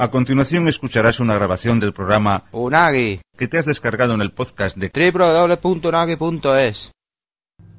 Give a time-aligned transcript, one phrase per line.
[0.00, 4.76] A continuación escucharás una grabación del programa Unagi, que te has descargado en el podcast
[4.76, 6.92] de www.unagi.es.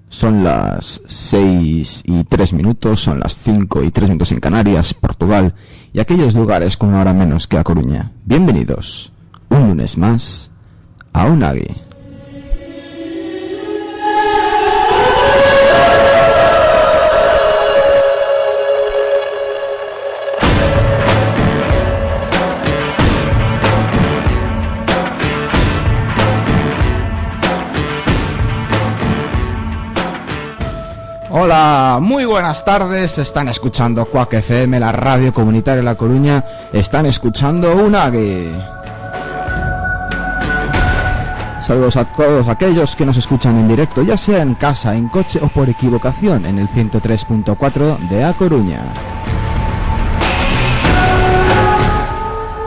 [0.10, 5.55] Son las 6 y 3 minutos, son las 5 y 3 minutos en Canarias, Portugal
[5.94, 8.11] y aquellos lugares con una hora menos que A Coruña.
[8.25, 9.13] Bienvenidos,
[9.47, 10.51] un lunes más,
[11.13, 11.89] a Unagi.
[31.52, 33.17] Hola, muy buenas tardes.
[33.17, 36.45] Están escuchando Quack FM, la radio comunitaria de La Coruña.
[36.72, 38.52] Están escuchando Unagi.
[41.59, 45.39] Saludos a todos aquellos que nos escuchan en directo, ya sea en casa, en coche
[45.42, 48.84] o por equivocación, en el 103.4 de A Coruña.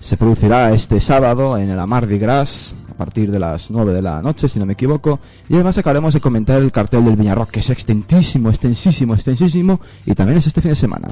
[0.00, 4.22] se producirá este sábado en el Mardi Gras a partir de las 9 de la
[4.22, 5.20] noche, si no me equivoco.
[5.50, 10.14] Y además acabaremos de comentar el cartel del Viñarrock, que es extensísimo, extensísimo, extensísimo, y
[10.14, 11.08] también es este fin de semana.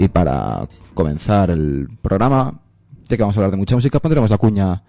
[0.00, 0.60] Y para
[0.94, 2.54] comenzar el programa,
[3.06, 4.82] ya que vamos a hablar de mucha música, pondremos la cuña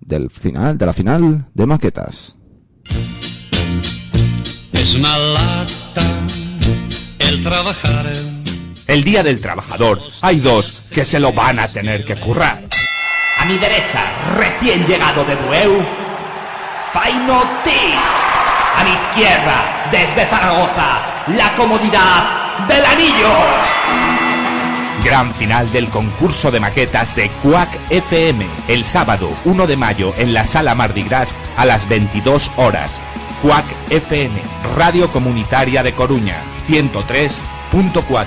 [0.00, 2.34] del final, de la final de maquetas.
[4.72, 6.26] Es una lata
[7.18, 8.06] el trabajar.
[8.86, 12.68] El día del trabajador hay dos que se lo van a tener que currar.
[13.36, 14.00] A mi derecha,
[14.38, 15.78] recién llegado de Bueu,
[16.90, 17.70] Faino T.
[17.70, 23.28] A mi izquierda, desde Zaragoza, la comodidad del anillo.
[25.04, 30.32] Gran final del concurso de maquetas de Quack FM el sábado 1 de mayo en
[30.32, 33.00] la sala Mardi Gras a las 22 horas.
[33.42, 34.34] Quack FM,
[34.76, 36.36] Radio Comunitaria de Coruña,
[36.68, 38.26] 103.4.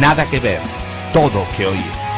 [0.00, 0.60] Nada que ver,
[1.12, 2.08] todo que oír.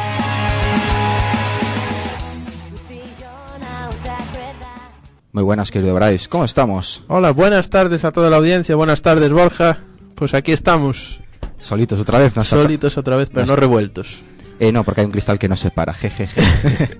[5.33, 6.27] Muy buenas, querido Bryce.
[6.27, 7.03] ¿Cómo estamos?
[7.07, 8.75] Hola, buenas tardes a toda la audiencia.
[8.75, 9.77] Buenas tardes, Borja.
[10.15, 11.20] Pues aquí estamos.
[11.61, 12.43] Solitos otra vez, ¿no?
[12.43, 14.19] Solitos otra vez, pero no no revueltos.
[14.59, 15.93] Eh, no, porque hay un cristal que nos separa.
[15.93, 16.41] Jejeje.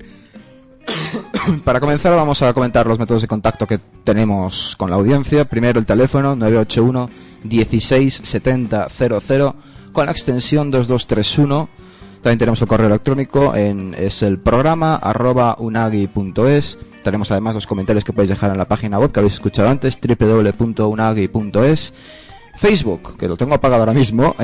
[1.64, 5.46] Para comenzar vamos a comentar los métodos de contacto que tenemos con la audiencia.
[5.46, 7.10] Primero el teléfono 981
[7.44, 9.56] 16 70 00
[9.92, 11.70] con la extensión 2231.
[12.22, 16.78] También tenemos el correo electrónico en es el programa arroba unagi.es.
[17.04, 19.98] Tenemos además los comentarios que podéis dejar en la página web que habéis escuchado antes
[20.00, 21.94] www.unagi.es.
[22.56, 24.36] Facebook, que lo tengo apagado ahora mismo,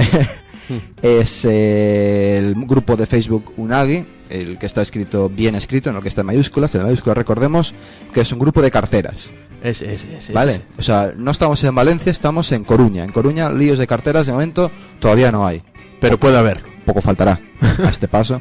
[1.02, 6.02] es eh, el grupo de Facebook Unagi, el que está escrito bien escrito, en el
[6.02, 7.74] que está en mayúsculas, en mayúsculas recordemos
[8.14, 9.32] que es un grupo de carteras.
[9.64, 10.34] Ese, ese, ese.
[10.34, 10.62] ¿Vale?
[10.78, 13.04] O sea, no estamos en Valencia, estamos en Coruña.
[13.04, 15.64] En Coruña, líos de carteras de momento todavía no hay.
[16.00, 16.64] Pero puede haber.
[16.86, 17.40] Poco faltará
[17.84, 18.40] a este paso.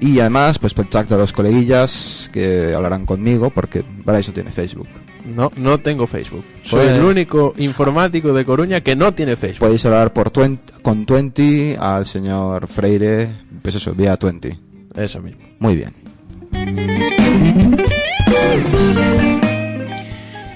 [0.00, 4.32] Y además, pues por el chat de los coleguillas que hablarán conmigo, porque para eso
[4.32, 4.88] tiene Facebook.
[5.24, 6.44] No, no tengo Facebook.
[6.64, 9.60] Soy Pues- el único informático de Coruña que no tiene Facebook.
[9.66, 13.28] Podéis hablar por twen- con 20 al señor Freire,
[13.62, 14.58] pues eso, vía 20.
[14.96, 15.42] Eso mismo.
[15.58, 15.94] Muy bien.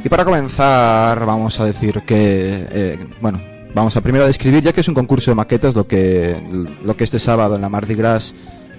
[0.05, 3.41] Y para comenzar, vamos a decir que, eh, bueno,
[3.75, 6.37] vamos a primero describir, ya que es un concurso de maquetas, lo que,
[6.85, 8.35] lo que este sábado en la Mardi Gras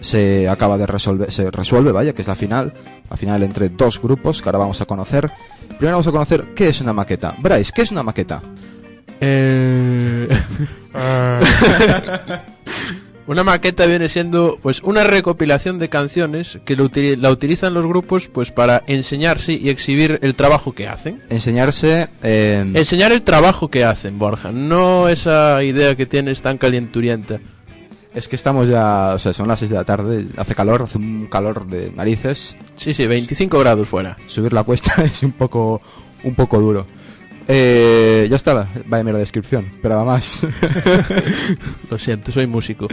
[0.06, 2.74] se acaba de resolver, se resuelve, vaya, que es la final,
[3.10, 5.32] la final entre dos grupos que ahora vamos a conocer.
[5.78, 7.36] Primero vamos a conocer qué es una maqueta.
[7.40, 8.42] Bryce, ¿qué es una maqueta?
[9.20, 10.30] Eh...
[13.28, 18.28] Una maqueta viene siendo pues una recopilación de canciones que lo la utilizan los grupos
[18.28, 21.22] pues para enseñarse y exhibir el trabajo que hacen.
[21.30, 22.08] Enseñarse.
[22.22, 27.40] eh, Enseñar el trabajo que hacen, Borja, no esa idea que tienes tan calenturienta.
[28.16, 29.14] Es que estamos ya.
[29.14, 30.26] O sea, son las 6 de la tarde.
[30.38, 32.56] Hace calor, hace un calor de narices.
[32.76, 34.16] Sí, sí, 25 grados fuera.
[34.26, 35.82] Subir la cuesta es un poco.
[36.24, 36.88] Un poco duro.
[37.48, 39.66] Eh, ya está, vaya mierda descripción.
[39.66, 40.42] Esperaba más.
[41.90, 42.88] Lo siento, soy músico.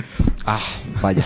[0.44, 0.60] Ah,
[1.00, 1.24] vaya.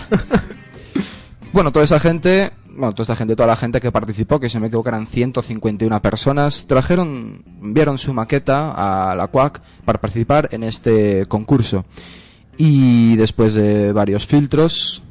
[1.51, 4.61] bueno, toda esa gente, bueno, toda esta gente, toda la gente que participó, que se
[4.61, 10.63] me equivoco eran 151 personas, trajeron, enviaron su maqueta a la CUAC para participar en
[10.63, 11.83] este concurso.
[12.57, 15.03] Y después de varios filtros,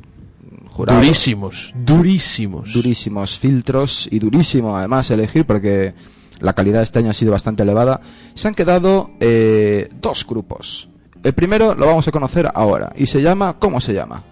[0.85, 2.73] Durísimos, durísimos.
[2.75, 5.95] durísimos filtros y durísimo además elegir porque
[6.41, 8.01] la calidad de este año ha sido bastante elevada,
[8.35, 10.91] se han quedado eh, dos grupos.
[11.23, 14.23] El primero lo vamos a conocer ahora y se llama, ¿cómo se llama?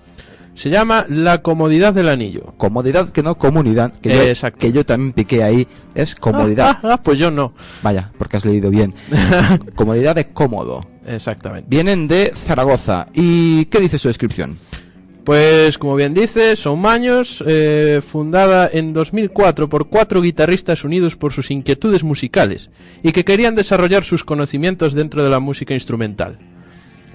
[0.54, 2.54] Se llama La comodidad del anillo.
[2.56, 4.58] Comodidad que no comunidad, que, yo, Exacto.
[4.60, 6.78] que yo también piqué ahí, es comodidad.
[6.80, 7.54] Ah, ah, pues yo no.
[7.82, 8.94] Vaya, porque has leído bien.
[9.74, 10.82] comodidad de cómodo.
[11.06, 11.66] Exactamente.
[11.68, 13.08] Vienen de Zaragoza.
[13.14, 14.56] ¿Y qué dice su descripción?
[15.24, 21.32] Pues como bien dice, son Maños, eh, fundada en 2004 por cuatro guitarristas unidos por
[21.32, 22.68] sus inquietudes musicales
[23.02, 26.38] y que querían desarrollar sus conocimientos dentro de la música instrumental.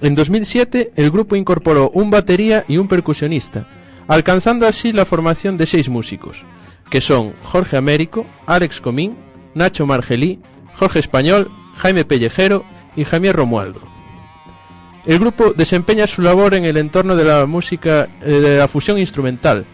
[0.02, 3.68] En 2007 el grupo incorporó un batería y un percusionista,
[4.08, 6.44] alcanzando así la formación de seis músicos,
[6.90, 9.16] que son Jorge Américo, Alex Comín,
[9.54, 10.40] Nacho Margelí,
[10.72, 12.64] Jorge Español, Jaime Pellejero
[12.96, 13.80] y Javier Romualdo.
[15.06, 18.98] El grupo desempeña su labor en el entorno de la música, eh, de la fusión
[18.98, 19.66] instrumental,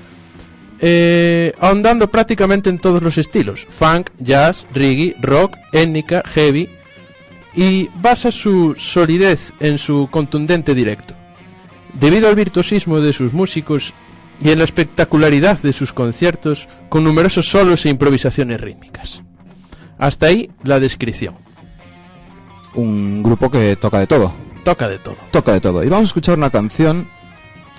[0.79, 6.69] eh, ahondando prácticamente en todos los estilos, funk, jazz, reggae, rock, étnica, heavy,
[7.55, 11.15] y basa su solidez en su contundente directo.
[11.95, 13.95] Debido al virtuosismo de sus músicos
[14.43, 19.23] y en la espectacularidad de sus conciertos, con numerosos solos e improvisaciones rítmicas.
[19.99, 21.46] Hasta ahí la descripción.
[22.77, 24.33] Un grupo que toca de todo.
[24.63, 25.17] Toca de todo.
[25.31, 25.83] Toca de todo.
[25.83, 27.09] Y vamos a escuchar una canción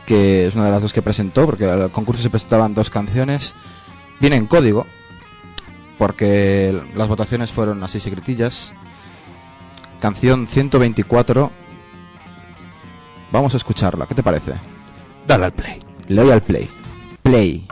[0.06, 3.56] que es una de las dos que presentó, porque al concurso se presentaban dos canciones.
[4.20, 4.88] Viene en código,
[5.98, 8.74] porque las votaciones fueron así secretillas.
[10.00, 11.52] Canción 124.
[13.32, 14.54] Vamos a escucharla, ¿qué te parece?
[15.28, 15.80] Dale al play.
[16.08, 16.70] Le doy al play.
[17.22, 17.68] Play.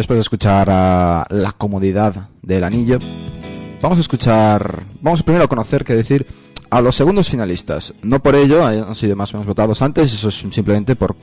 [0.00, 2.98] Después de escuchar a la comodidad del anillo,
[3.82, 6.26] vamos a escuchar, vamos primero a conocer, que decir,
[6.70, 7.92] a los segundos finalistas.
[8.02, 11.16] No por ello han sido más o menos votados antes, eso es simplemente por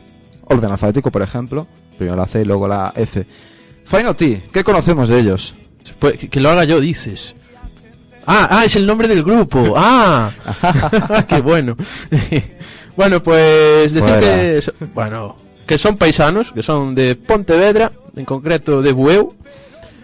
[0.44, 1.66] orden alfabético, por ejemplo.
[1.98, 3.26] Primero la C y luego la F.
[3.84, 5.56] Final T, ¿qué conocemos de ellos?
[5.98, 7.34] Pues, que, lo haga yo, dices.
[8.28, 9.60] Ah, ah, es el nombre del grupo.
[9.76, 10.32] Ah,
[11.28, 11.76] qué bueno.
[12.96, 14.22] bueno, pues decir Fuera.
[14.22, 14.62] que
[14.94, 15.36] bueno,
[15.68, 19.36] que son paisanos, que son de Pontevedra, en concreto de Bueu.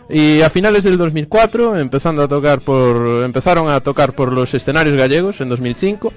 [0.09, 4.95] Y a finales del 2004, empezando a tocar por empezaron a tocar por los escenarios
[4.95, 6.13] gallegos en 2005.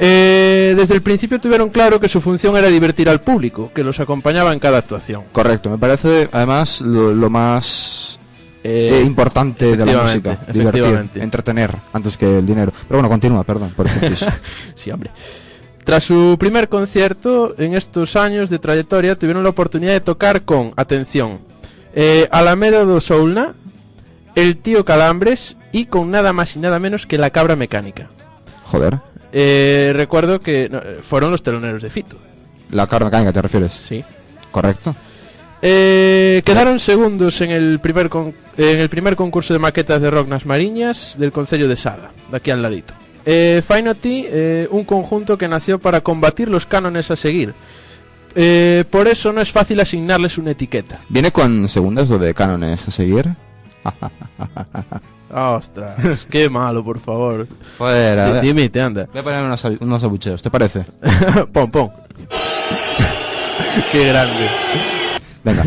[0.00, 4.00] Eh, desde el principio tuvieron claro que su función era divertir al público, que los
[4.00, 5.24] acompañaba en cada actuación.
[5.32, 8.18] Correcto, me parece además lo, lo más
[8.64, 10.38] eh, importante de la música.
[10.52, 12.72] Divertir, entretener antes que el dinero.
[12.86, 13.86] Pero bueno, continúa, perdón, por.
[14.74, 15.10] Sí, hombre.
[15.88, 20.74] Tras su primer concierto, en estos años de trayectoria, tuvieron la oportunidad de tocar con,
[20.76, 21.38] atención,
[21.94, 23.54] eh, Alameda do Soulna,
[24.34, 28.10] El Tío Calambres y con nada más y nada menos que La Cabra Mecánica.
[28.64, 28.98] Joder,
[29.32, 32.16] Eh, recuerdo que no, fueron los teloneros de Fito.
[32.70, 33.72] la carga mecánica te refieres.
[33.72, 34.04] Sí.
[34.50, 34.94] Correcto.
[35.62, 40.28] Eh, quedaron segundos en el primer con- en el primer concurso de maquetas de rock
[40.28, 42.92] nas Mariñas del Concello de Sada, de aquí al ladito.
[43.30, 47.52] Eh, Finity, eh, un conjunto que nació para combatir los cánones a seguir.
[48.34, 51.00] Eh, por eso no es fácil asignarles una etiqueta.
[51.10, 53.34] ¿Viene con segundas o de cánones a seguir?
[55.30, 57.46] Ostras, qué malo, por favor.
[57.76, 58.40] Fuera.
[58.40, 59.06] Di- Dimite, anda.
[59.12, 60.84] Voy a poner unos, abu- unos abucheos, ¿te parece?
[61.52, 61.90] pon, pon.
[63.92, 64.48] qué grande.
[65.44, 65.64] Venga.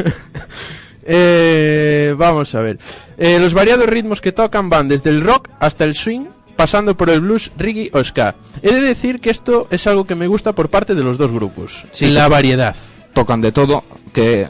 [1.03, 2.79] Eh, vamos a ver.
[3.19, 7.09] Eh, los variados ritmos que tocan van desde el rock hasta el swing, pasando por
[7.09, 8.35] el blues, reggae o ska.
[8.61, 11.31] He de decir que esto es algo que me gusta por parte de los dos
[11.31, 11.83] grupos.
[11.91, 12.75] Sí, la variedad.
[13.13, 14.47] Tocan de todo, que...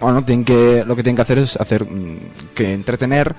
[0.00, 3.34] Bueno, tienen que, lo que tienen que hacer es hacer mm, que entretener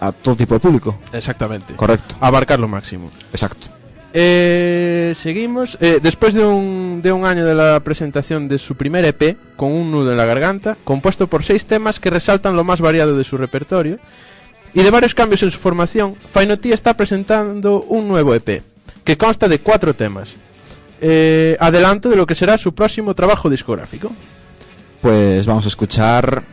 [0.00, 0.98] a todo tipo de público.
[1.12, 1.74] Exactamente.
[1.74, 2.16] Correcto.
[2.20, 3.10] Abarcar lo máximo.
[3.32, 3.68] Exacto.
[4.12, 5.78] Eh, seguimos.
[5.80, 9.70] Eh, después de un, de un año de la presentación de su primer EP, con
[9.72, 13.24] un nudo en la garganta, compuesto por seis temas que resaltan lo más variado de
[13.24, 13.98] su repertorio,
[14.74, 18.62] y de varios cambios en su formación, Fainoti está presentando un nuevo EP,
[19.04, 20.34] que consta de cuatro temas.
[21.00, 24.12] Eh, adelanto de lo que será su próximo trabajo discográfico.
[25.00, 26.44] Pues vamos a escuchar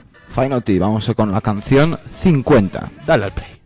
[0.63, 0.79] T.
[0.79, 2.91] Vamos con la canción 50.
[3.05, 3.56] Dale al play.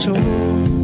[0.00, 0.79] 手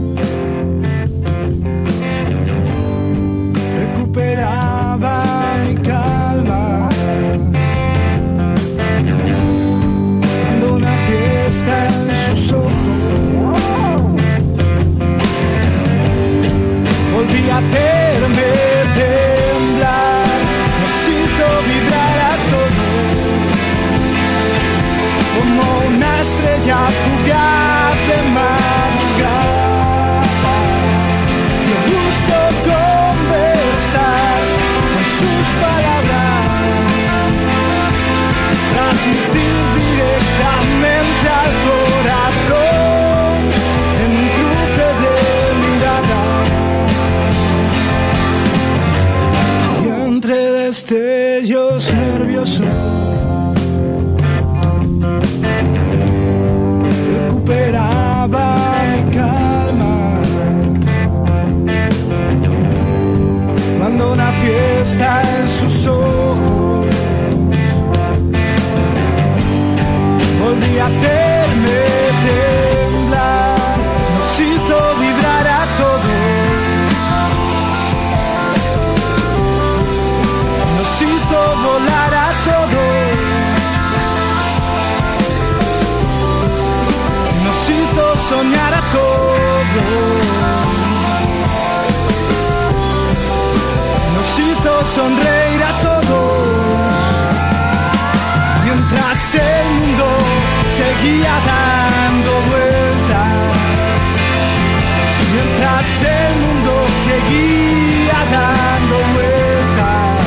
[105.77, 106.73] Mientras el mundo
[107.05, 110.25] seguía dando vueltas.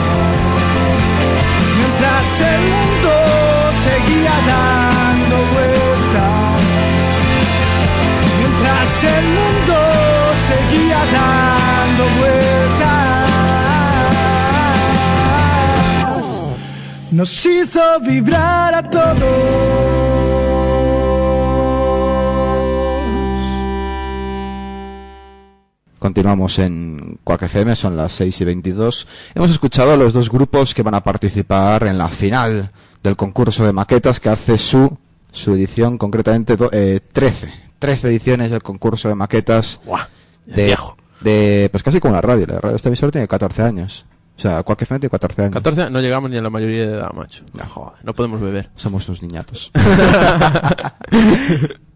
[1.75, 3.11] Mientras el mundo
[3.83, 5.89] seguía dando vueltas
[8.37, 9.75] mientras el mundo
[10.47, 13.27] seguía dando vueltas,
[17.11, 19.98] nos hizo vibrar a todos.
[26.13, 29.07] Continuamos en Quack FM, son las 6 y 22.
[29.35, 32.71] Hemos escuchado a los dos grupos que van a participar en la final
[33.03, 34.97] del concurso de maquetas que hace su,
[35.31, 37.53] su edición, concretamente do- eh, 13.
[37.77, 39.81] 13 ediciones del concurso de maquetas
[40.47, 40.97] de, viejo.
[41.21, 42.47] de, pues casi como la radio.
[42.47, 44.07] La radio esta emisora tiene 14 años.
[44.39, 45.53] O sea, Quack FM tiene 14 años.
[45.53, 47.43] 14 no llegamos ni a la mayoría de edad, macho.
[47.73, 48.69] Joder, no podemos beber.
[48.75, 49.71] Somos unos niñatos.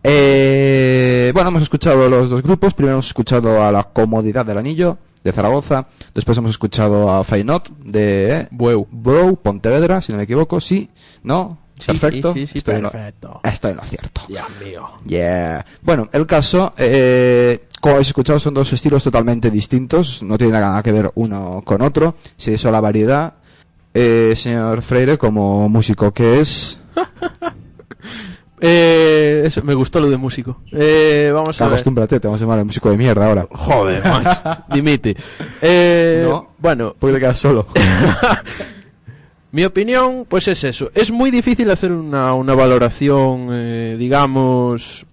[0.06, 2.74] Eh, bueno, hemos escuchado los dos grupos.
[2.74, 5.88] Primero hemos escuchado a La Comodidad del Anillo, de Zaragoza.
[6.14, 8.86] Después hemos escuchado a Fainot, de eh, Bueu.
[8.92, 10.60] Bro, Pontevedra, si no me equivoco.
[10.60, 10.90] Sí,
[11.24, 11.58] ¿no?
[11.84, 12.34] Sí, Perfecto.
[12.34, 12.92] sí, sí, sí, estoy, En lo,
[13.44, 14.22] estoy en lo cierto.
[14.28, 14.88] Dios mío.
[15.06, 15.66] Yeah.
[15.82, 20.24] Bueno, el caso, eh, como habéis escuchado, son dos estilos totalmente distintos.
[20.24, 22.16] No tiene nada que ver uno con otro.
[22.38, 23.34] Si eso la variedad.
[23.94, 26.80] Eh, señor Freire, como músico que es,
[28.66, 30.62] Eh, eso, me gustó lo de músico.
[30.72, 31.74] Eh, vamos a ver.
[31.74, 33.46] acostúmbrate, te vamos a llamar el músico de mierda ahora.
[33.52, 34.42] Joder, macho.
[34.74, 35.18] Dimite.
[35.62, 36.54] Eh, No.
[36.60, 37.68] Bueno, Porque te quedas solo.
[39.54, 40.90] mi opinión, pues es eso.
[40.94, 45.06] Es muy difícil hacer una, una valoración, eh, digamos,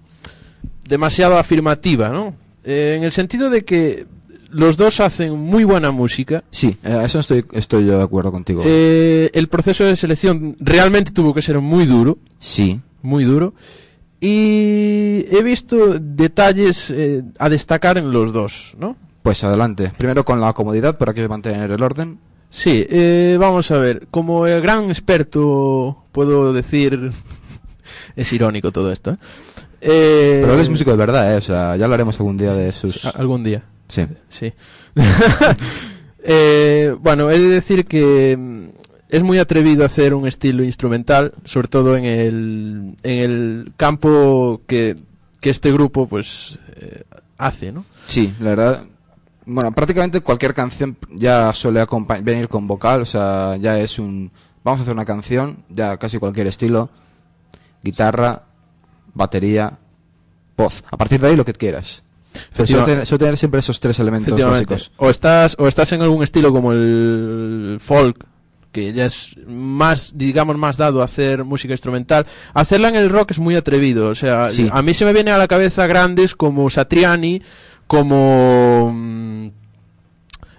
[0.88, 2.34] demasiado afirmativa, ¿no?
[2.64, 4.06] Eh, en el sentido de que
[4.50, 6.42] los dos hacen muy buena música.
[6.50, 8.62] Sí, eh, eso estoy, estoy yo de acuerdo contigo.
[8.64, 12.80] Eh, el proceso de selección realmente tuvo que ser muy duro, sí.
[13.02, 13.54] muy duro.
[14.20, 18.96] Y he visto detalles eh, a destacar en los dos, ¿no?
[19.22, 19.92] Pues adelante.
[19.98, 22.18] Primero con la comodidad para que mantener el orden.
[22.50, 24.06] Sí, eh, vamos a ver.
[24.10, 27.10] Como el gran experto, puedo decir.
[28.16, 29.16] es irónico todo esto, ¿eh?
[29.82, 31.36] Eh, Pero él es músico de verdad, ¿eh?
[31.36, 33.04] O sea, ya hablaremos algún día de sus...
[33.06, 34.06] Algún día, Sí.
[34.28, 34.52] sí.
[36.22, 38.64] Eh, bueno, he de decir que mm,
[39.08, 44.96] es muy atrevido hacer un estilo instrumental, sobre todo en el, en el campo que,
[45.40, 47.04] que este grupo pues eh,
[47.38, 47.86] hace, ¿no?
[48.06, 48.84] Sí, la verdad...
[49.46, 51.84] Bueno, prácticamente cualquier canción ya suele
[52.22, 54.30] venir con vocal, o sea, ya es un...
[54.62, 56.90] Vamos a hacer una canción, ya casi cualquier estilo.
[57.82, 58.42] Guitarra,
[59.14, 59.78] batería,
[60.56, 60.84] voz.
[60.90, 62.02] A partir de ahí lo que quieras.
[62.54, 64.92] Pero suele tener, suele tener siempre esos tres elementos básicos.
[64.98, 68.24] O estás, o estás en algún estilo como el folk,
[68.70, 72.26] que ya es más, digamos, más dado a hacer música instrumental.
[72.54, 74.08] Hacerla en el rock es muy atrevido.
[74.10, 74.68] O sea, Sí.
[74.70, 77.42] a mí se me viene a la cabeza grandes como Satriani,
[77.90, 79.48] como mm,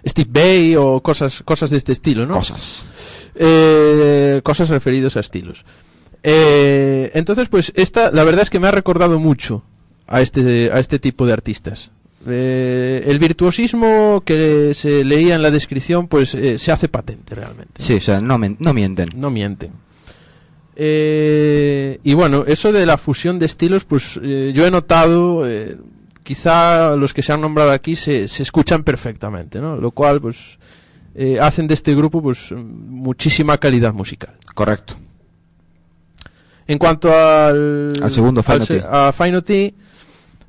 [0.06, 2.34] Steve Bay o cosas, cosas de este estilo, ¿no?
[2.34, 3.30] Cosas.
[3.34, 5.64] Eh, cosas referidos a estilos.
[6.22, 9.62] Eh, entonces, pues esta, la verdad es que me ha recordado mucho
[10.06, 11.90] a este a este tipo de artistas.
[12.28, 17.82] Eh, el virtuosismo que se leía en la descripción pues eh, se hace patente realmente.
[17.82, 19.08] Sí, o sea, no, no mienten.
[19.16, 19.72] No mienten.
[20.76, 25.46] Eh, y bueno, eso de la fusión de estilos, pues yo he notado,
[26.32, 29.76] quizá los que se han nombrado aquí se, se escuchan perfectamente, ¿no?
[29.76, 30.58] Lo cual, pues,
[31.14, 34.34] eh, hacen de este grupo, pues, muchísima calidad musical.
[34.54, 34.94] Correcto.
[36.66, 39.74] En cuanto al, Al segundo, Fine a Fine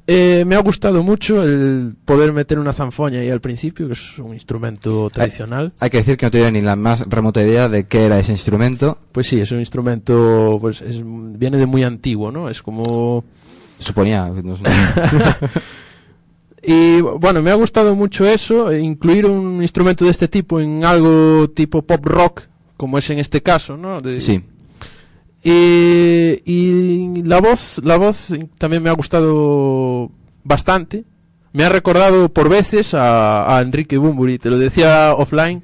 [0.06, 4.20] eh, me ha gustado mucho el poder meter una zanfoña ahí al principio, que es
[4.20, 5.74] un instrumento tradicional.
[5.80, 8.32] Hay que decir que no tenía ni la más remota idea de qué era ese
[8.32, 8.98] instrumento.
[9.12, 12.50] Pues sí, es un instrumento, pues es- viene de muy antiguo, ¿no?
[12.50, 13.24] Es como...
[13.84, 14.28] Suponía.
[14.28, 14.64] no sé.
[16.66, 20.86] Y bueno, me ha gustado mucho eso, eh, incluir un instrumento de este tipo en
[20.86, 22.44] algo tipo pop rock,
[22.78, 24.00] como es en este caso, ¿no?
[24.00, 24.42] De- sí.
[25.44, 30.10] Y, y la voz, la voz también me ha gustado
[30.46, 31.04] bastante.
[31.52, 35.62] Me ha recordado por veces a, a Enrique Bumburi, te lo decía offline.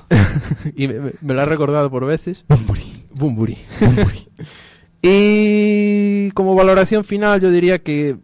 [0.76, 2.44] y me, me- me lo ha recordado por veces.
[2.48, 2.82] Bumburi.
[3.14, 3.56] Bumburi.
[5.02, 8.16] Y como valoración final yo diría que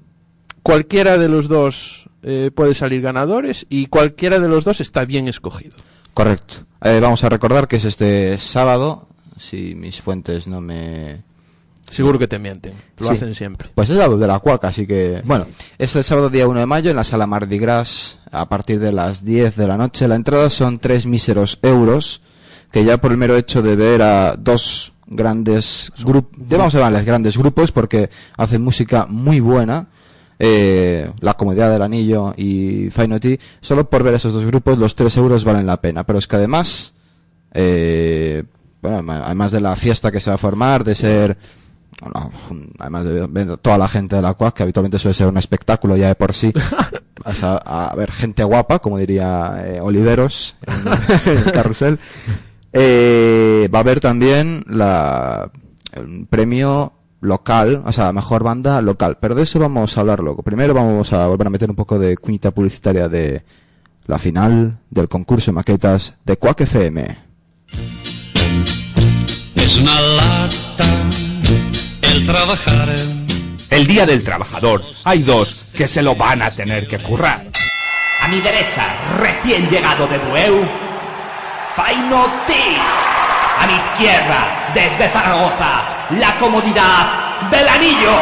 [0.62, 5.28] cualquiera de los dos eh, puede salir ganadores y cualquiera de los dos está bien
[5.28, 5.76] escogido.
[6.14, 6.66] Correcto.
[6.82, 11.22] Eh, vamos a recordar que es este sábado, si mis fuentes no me...
[11.90, 13.14] Seguro que te mienten, lo Sí.
[13.14, 13.70] hacen siempre.
[13.74, 15.22] Pues es sábado de la cuaca, así que...
[15.24, 15.46] Bueno,
[15.78, 18.92] es el sábado día 1 de mayo en la sala Mardi Gras a partir de
[18.92, 20.06] las 10 de la noche.
[20.06, 22.20] La entrada son 3 míseros euros,
[22.72, 27.36] que ya por el mero hecho de ver a dos grandes grupos, a llamarles grandes
[27.36, 29.88] grupos porque hacen música muy buena.
[30.38, 34.94] eh, la Comodidad del Anillo y Fine Tea, solo por ver esos dos grupos los
[34.94, 36.04] 3 euros valen la pena.
[36.04, 36.94] Pero es que además,
[37.54, 38.44] eh,
[38.80, 41.36] bueno, además de la fiesta que se va a formar, de ser,
[42.00, 42.30] bueno,
[42.78, 45.96] además de ver toda la gente de la CUAC, que habitualmente suele ser un espectáculo
[45.96, 46.52] ya de por sí,
[47.24, 51.98] vas a, a ver gente guapa, como diría eh, Oliveros en, en el carrusel.
[52.72, 55.50] Eh, va a haber también la,
[55.92, 59.18] el premio local, o sea, mejor banda local.
[59.20, 60.42] Pero de eso vamos a hablar luego.
[60.42, 63.42] Primero vamos a volver a meter un poco de cuñita publicitaria de
[64.06, 67.18] la final del concurso de maquetas de Quack FM.
[69.54, 71.10] Es una lata
[72.02, 72.88] el trabajar.
[73.70, 77.50] El Día del Trabajador hay dos que se lo van a tener que currar.
[78.20, 78.86] A mi derecha,
[79.18, 80.64] recién llegado de Bueu,
[81.78, 82.54] Faino T.
[82.54, 88.16] A mi izquierda, desde Zaragoza, la comodidad del anillo.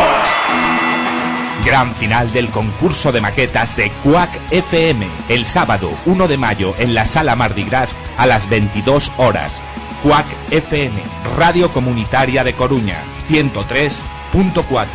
[1.64, 6.94] Gran final del concurso de maquetas de Quack FM, el sábado 1 de mayo en
[6.94, 9.58] la sala Mardi Gras a las 22 horas.
[10.02, 11.00] Quack FM,
[11.38, 12.98] Radio Comunitaria de Coruña,
[13.30, 14.86] 103.4.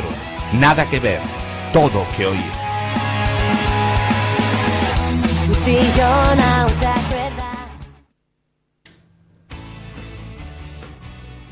[0.59, 1.19] Nada que ver,
[1.73, 2.51] todo que oír.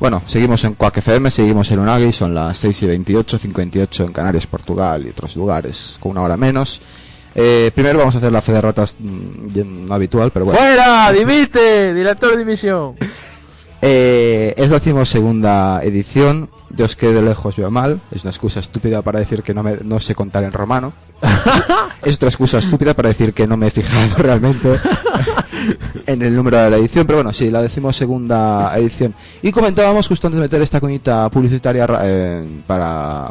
[0.00, 4.12] Bueno, seguimos en Quack FM, seguimos en Unagi, son las 6 y 28, 58 en
[4.12, 6.80] Canarias, Portugal y otros lugares, con una hora menos.
[7.34, 10.58] Eh, primero vamos a hacer la fe de ratas mm, no habitual, pero bueno.
[10.58, 11.12] ¡Fuera!
[11.16, 11.92] ¡Dimite!
[11.92, 12.96] ¡Director de división!
[13.82, 16.48] Eh, es la segunda edición.
[16.70, 18.00] Yo es que de lejos veo mal.
[18.10, 20.92] Es una excusa estúpida para decir que no, me, no sé contar en romano.
[22.04, 24.78] es otra excusa estúpida para decir que no me he fijado realmente
[26.06, 27.06] en el número de la edición.
[27.06, 29.14] Pero bueno, sí, la segunda edición.
[29.42, 33.30] Y comentábamos justo antes de meter esta coñita publicitaria eh, para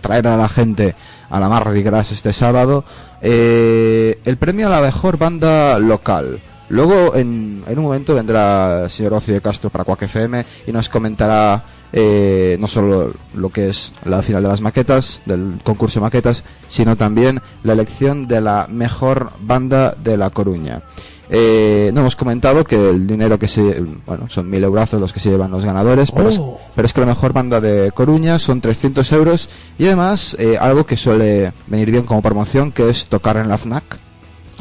[0.00, 0.94] traer a la gente
[1.30, 2.84] a la Mardi Gras este sábado
[3.22, 6.40] eh, el premio a la mejor banda local.
[6.68, 10.72] Luego, en, en un momento, vendrá el señor Ocio de Castro para Quack FM y
[10.72, 16.00] nos comentará eh, no solo lo que es la final de las maquetas, del concurso
[16.00, 20.82] de maquetas, sino también la elección de la mejor banda de La Coruña.
[21.30, 23.62] Eh, no hemos comentado que el dinero que se.
[24.06, 26.58] Bueno, son mil euros los que se llevan los ganadores, pero, es, Oh.
[26.74, 30.86] pero es que la mejor banda de Coruña son 300 euros y además eh, algo
[30.86, 33.98] que suele venir bien como promoción, que es tocar en la FNAC.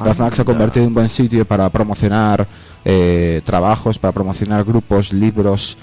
[0.03, 2.47] La FNAC se ha convertido en un buen sitio para promocionar
[2.83, 5.77] eh, trabajos, para promocionar grupos, libros,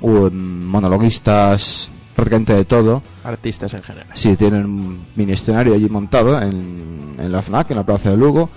[0.00, 3.02] monologuistas, prácticamente de todo.
[3.24, 4.08] Artistas en general.
[4.14, 8.16] Sí, tienen un mini escenario allí montado en, en la FNAC, en la Plaza de
[8.16, 8.50] Lugo.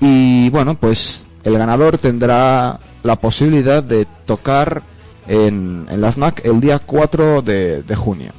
[0.00, 4.82] Y bueno, pues el ganador tendrá la posibilidad de tocar
[5.26, 8.32] en, en la FNAC el día 4 de, de junio.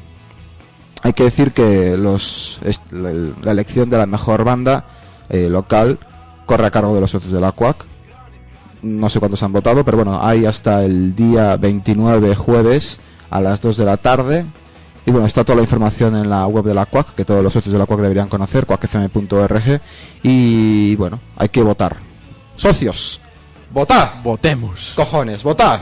[1.03, 2.59] Hay que decir que los,
[2.91, 4.85] la elección de la mejor banda
[5.29, 5.99] eh, local
[6.45, 7.85] corre a cargo de los socios de la CUAC.
[8.83, 13.61] No sé cuántos han votado, pero bueno, hay hasta el día 29 jueves a las
[13.61, 14.45] 2 de la tarde
[15.05, 17.51] Y bueno, está toda la información en la web de la CUAC, que todos los
[17.53, 19.81] socios de la CUAC deberían conocer, cuacfm.org.
[20.21, 21.97] Y bueno, hay que votar.
[22.55, 23.19] Socios,
[23.71, 24.11] votad.
[24.23, 24.93] Votemos.
[24.95, 25.81] Cojones, votad.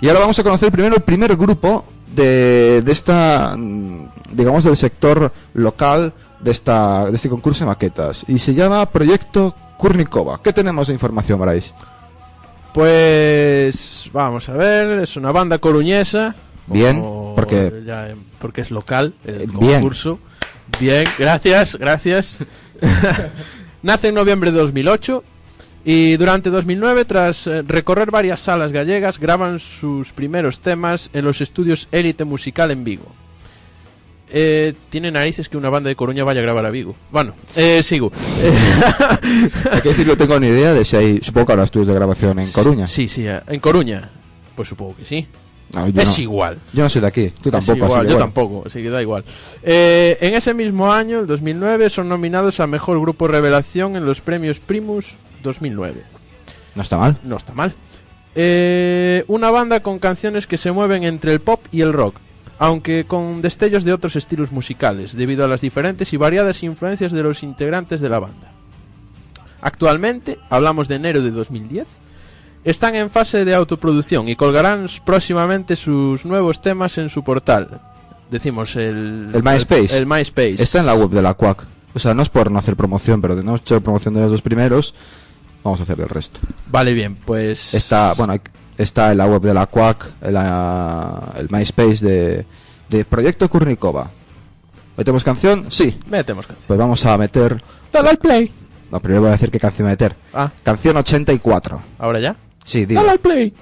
[0.00, 4.76] Y ahora vamos a conocer primero el primer grupo de, de esta, mm, digamos, del
[4.76, 8.24] sector local de, esta, de este concurso de maquetas.
[8.28, 10.40] Y se llama Proyecto Kurnikova.
[10.42, 11.72] ¿Qué tenemos de información, Brais?
[12.72, 16.34] Pues vamos a ver, es una banda coruñesa.
[16.66, 19.72] Bien, como porque- ya, eh, porque es local el Eh, bien.
[19.74, 20.18] concurso.
[20.78, 22.38] Bien, gracias, gracias.
[23.82, 25.24] Nace en noviembre de 2008
[25.84, 31.40] y durante 2009, tras eh, recorrer varias salas gallegas, graban sus primeros temas en los
[31.40, 33.06] estudios Élite Musical en Vigo.
[34.30, 36.94] Eh, tiene narices que una banda de Coruña vaya a grabar a Vigo.
[37.10, 38.12] Bueno, eh, sigo.
[39.72, 41.94] Hay que decir, no tengo ni idea de si hay, supongo que habrá estudios de
[41.94, 42.86] grabación en Coruña.
[42.86, 44.10] Sí, sí, eh, en Coruña.
[44.54, 45.26] Pues supongo que sí.
[45.74, 46.58] No, es no, igual.
[46.72, 47.76] yo no soy de aquí, tú tampoco.
[47.76, 48.18] igual, así yo bueno.
[48.18, 49.24] tampoco, así que da igual.
[49.62, 54.22] Eh, en ese mismo año, el 2009, son nominados a Mejor Grupo Revelación en los
[54.22, 56.02] premios Primus 2009.
[56.74, 57.18] No está mal.
[57.22, 57.74] No está mal.
[58.34, 62.16] Eh, una banda con canciones que se mueven entre el pop y el rock,
[62.58, 67.22] aunque con destellos de otros estilos musicales, debido a las diferentes y variadas influencias de
[67.22, 68.52] los integrantes de la banda.
[69.60, 72.00] Actualmente, hablamos de enero de 2010,
[72.64, 77.80] están en fase de autoproducción y colgarán próximamente sus nuevos temas en su portal.
[78.30, 79.28] Decimos el...
[79.32, 79.96] El MySpace.
[79.96, 80.62] El, MySpace.
[80.62, 81.66] Está en la web de la CUAC.
[81.94, 84.30] O sea, no es por no hacer promoción, pero de no hacer promoción de los
[84.30, 84.94] dos primeros,
[85.64, 86.38] vamos a hacer del resto.
[86.70, 87.72] Vale, bien, pues...
[87.74, 88.40] Está, bueno, hay-
[88.78, 92.46] está en la web de la CUAC, en la- el MySpace de,
[92.88, 94.10] de Proyecto Kurnikova.
[94.96, 95.66] ¿Metemos canción?
[95.70, 95.98] Sí.
[96.08, 96.66] Metemos canción.
[96.68, 97.62] Pues vamos a meter...
[97.92, 98.52] Dale al play.
[98.90, 100.16] No, primero voy a decir qué canción meter.
[100.32, 101.82] Ah, Canción 84.
[101.98, 102.36] ¿ahora ya?
[102.64, 103.00] Sí, digo.
[103.00, 103.54] Dale al play.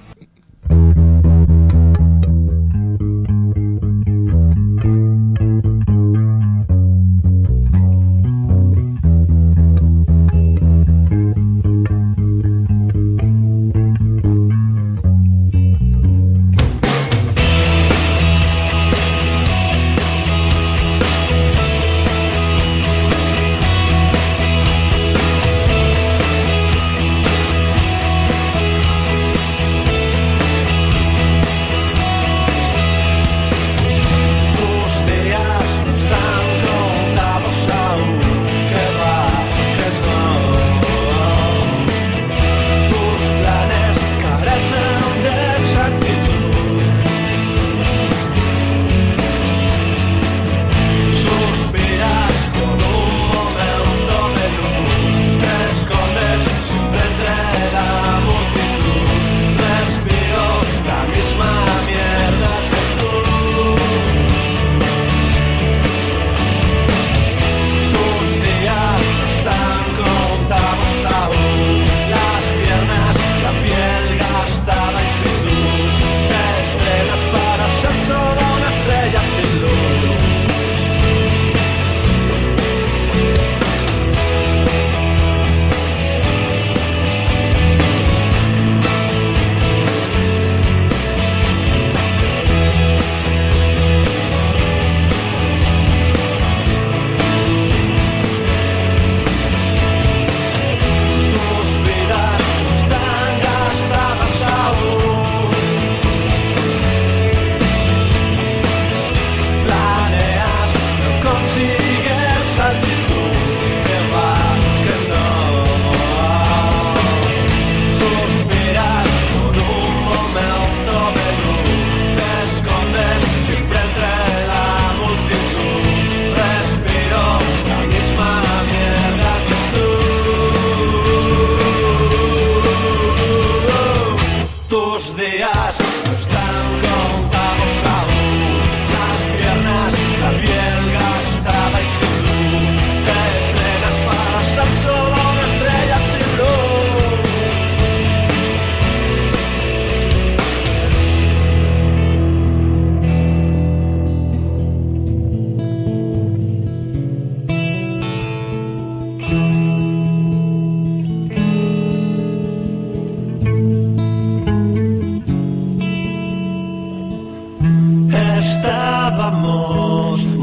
[169.06, 170.35] Estábamos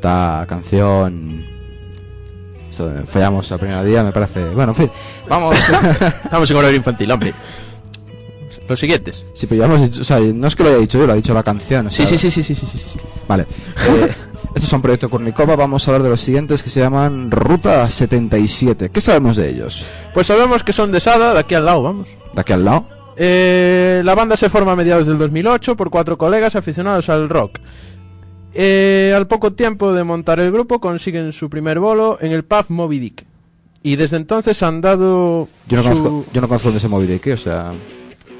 [0.00, 1.44] esta canción...
[2.70, 4.46] de fallamos a primer día, me parece...
[4.48, 4.90] Bueno, en fin,
[5.28, 5.56] vamos...
[6.24, 7.34] Estamos en horario infantil, hombre.
[8.66, 9.26] Los siguientes.
[9.34, 10.00] sí, pero ya hemos dicho...
[10.00, 11.88] O sea, no es que lo haya dicho yo, lo ha dicho la canción.
[11.88, 12.98] o Sí, sea, sí, sí, sí, sí, sí, sí.
[13.28, 13.42] Vale.
[13.42, 14.14] Eh,
[14.54, 18.88] estos son Proyecto Kornikova, vamos a hablar de los siguientes que se llaman Ruta 77.
[18.90, 19.84] ¿Qué sabemos de ellos?
[20.14, 22.08] Pues sabemos que son de Sada, de aquí al lado, vamos.
[22.32, 22.86] De aquí al lado.
[23.16, 27.58] Eh, la banda se forma a mediados del 2008 por cuatro colegas aficionados al rock.
[28.54, 32.64] Eh, al poco tiempo de montar el grupo consiguen su primer bolo en el pub
[32.68, 33.24] Moby Dick.
[33.82, 35.48] Y desde entonces han dado...
[35.68, 37.72] Yo no, su- conozco, yo no conozco dónde se Moby Dick, o sea...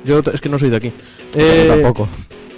[0.05, 0.93] Yo es que no soy de aquí.
[1.35, 2.09] Eh, tampoco.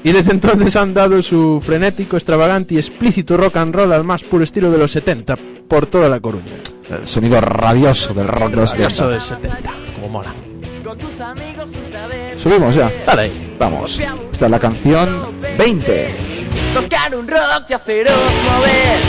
[0.05, 4.23] Y desde entonces han dado su frenético, extravagante y explícito rock and roll al más
[4.25, 5.37] puro estilo de los 70
[5.69, 6.55] por toda la Coruña.
[6.89, 9.09] El sonido rabioso del rock de los Eso 70.
[9.09, 10.33] del 70, como mola.
[10.85, 12.39] Con tus amigos sin saber.
[12.39, 12.91] Subimos ya.
[13.07, 13.57] Dale ahí.
[13.59, 14.01] Vamos.
[14.33, 15.09] Esta es la canción
[15.59, 16.42] 20.
[16.75, 18.17] Tocar un rock y haceros
[18.49, 19.01] mover.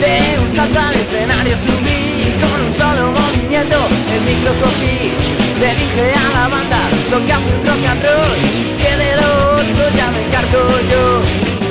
[0.00, 3.76] De un salto al escenario subí con un solo movimiento
[4.12, 5.12] el micro cogí.
[5.58, 8.34] Le dije a la banda, tocame un rock and roll,
[8.78, 9.28] que de lo
[9.58, 11.22] otro ya me encargo yo.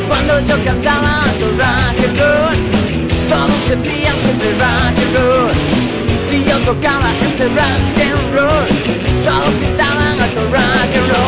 [0.09, 2.55] Cuando yo cantaba todo rock and roll,
[3.29, 5.51] todos decían siempre rock and roll.
[6.27, 8.67] Si yo tocaba este rock and roll,
[9.23, 11.22] todos gritaban alto rock and roll.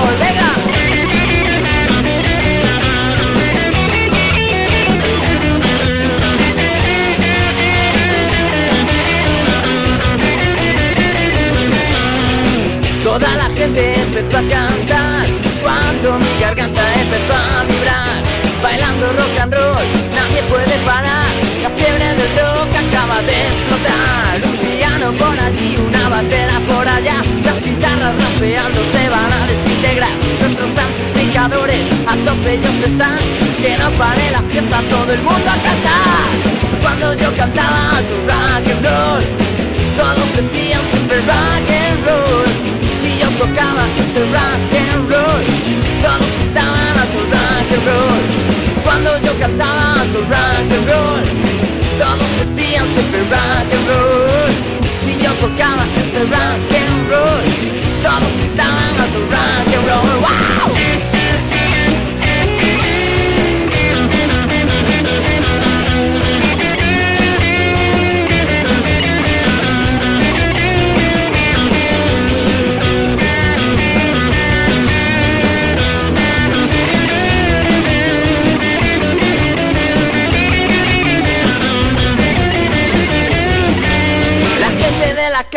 [13.16, 15.26] Toda la gente empezó a cantar
[15.64, 18.20] cuando mi garganta empezó a vibrar.
[18.62, 21.32] Bailando rock and roll, nadie puede parar.
[21.64, 24.42] La fiebre del rock acaba de explotar.
[24.44, 27.24] Un piano por allí, una bandera por allá.
[27.46, 30.12] Las guitarras raspeando se van a desintegrar.
[30.42, 33.20] Nuestros amplificadores a tope ellos están.
[33.62, 36.28] Que no pare la fiesta, todo el mundo a cantar.
[36.82, 39.24] Cuando yo cantaba tu rock and roll,
[39.96, 41.75] todos decían siempre rock and.
[43.56, 45.46] Tocaba este rock and roll,
[46.04, 48.84] todos gritaban a tu rock and roll.
[48.84, 51.24] Cuando yo cantaba tu rock and roll,
[51.98, 54.52] todos decían siempre rock and roll.
[55.06, 57.46] Si yo tocaba este rock and roll,
[58.04, 60.20] todos gritaban a tu rock and roll.
[60.20, 61.15] ¡Wow!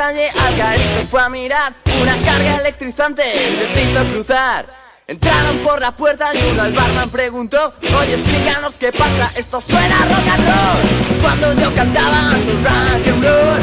[0.09, 4.67] Calle al garito fue a mirar Una carga electrizante les hizo cruzar.
[5.07, 9.97] Entraron por la puerta y uno al barman preguntó Oye, explícanos qué pasa, esto suena
[10.07, 13.63] rock and roll Cuando yo cantaba tu rock and roll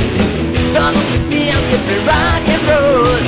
[0.74, 3.20] Todos decían siempre rock and roll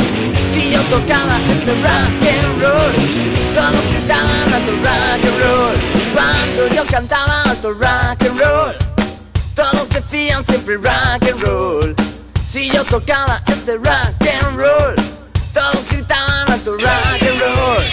[0.53, 2.93] Si yo tocaba este rock and roll
[3.55, 5.75] Todos gritaban a tu rock and roll
[6.13, 8.87] Cuando yo cantaba tu rock and roll
[9.57, 12.06] todos decían siempre rock and roll.
[12.47, 14.95] Si yo tocaba este rock and roll,
[15.53, 17.83] todos gritaban a tu rock and roll.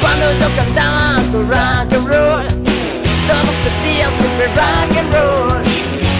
[0.00, 2.46] Cuando yo cantaba tu rock and roll,
[3.26, 5.64] todos decían siempre rock and roll.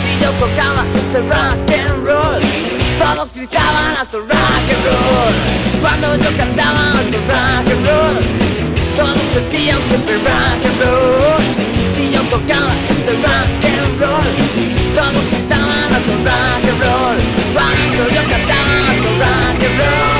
[0.02, 2.42] Si yo tocaba este rock and roll,
[2.98, 5.34] todos gritaban a tu rock and roll.
[5.80, 8.24] Cuando yo cantaba tu rock and roll,
[8.96, 11.42] todos decían siempre rock and roll.
[11.94, 14.34] Si yo tocaba este rock and roll,
[14.96, 15.43] todos
[16.04, 17.18] tu rock and roll.
[17.54, 18.22] Cuando yo
[19.04, 20.13] tu rock and roll,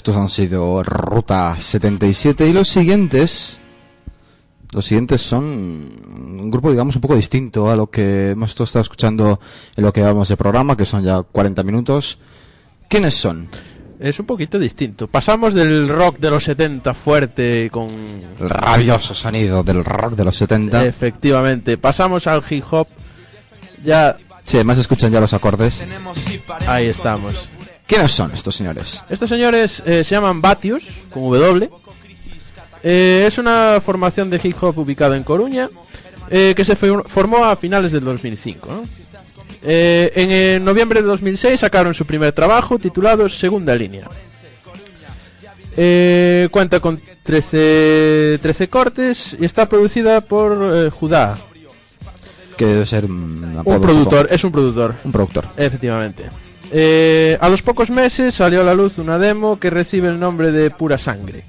[0.00, 3.60] Estos han sido Ruta 77 y los siguientes...
[4.72, 9.38] Los siguientes son un grupo, digamos, un poco distinto a lo que hemos estado escuchando
[9.76, 12.16] en lo que vamos de programa, que son ya 40 minutos.
[12.88, 13.50] ¿Quiénes son?
[13.98, 15.06] Es un poquito distinto.
[15.06, 17.86] Pasamos del rock de los 70 fuerte con...
[17.90, 20.82] El rabioso sonido del rock de los 70.
[20.86, 21.76] Efectivamente.
[21.76, 22.88] Pasamos al hip hop.
[23.82, 24.16] Ya...
[24.44, 25.86] Sí, además escuchan ya los acordes.
[26.66, 27.50] Ahí estamos.
[27.90, 29.02] ¿Quiénes son estos señores?
[29.10, 31.68] Estos señores eh, se llaman Batius, con W.
[32.84, 35.68] Eh, es una formación de hip hop ubicada en Coruña,
[36.30, 38.68] eh, que se formó a finales del 2005.
[38.68, 38.82] ¿no?
[39.62, 44.08] En noviembre de 2006 sacaron su primer trabajo titulado Segunda Línea.
[46.52, 51.36] Cuenta con 13, 13 cortes y está producida por Judá,
[52.56, 54.26] Que debe ser un, productor, supongo.
[54.28, 54.94] es un productor.
[55.02, 55.48] Un productor.
[55.56, 56.28] Efectivamente.
[56.72, 60.52] Eh, a los pocos meses salió a la luz una demo que recibe el nombre
[60.52, 61.44] de Pura Sangre,